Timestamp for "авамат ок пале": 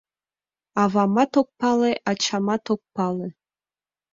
0.81-1.91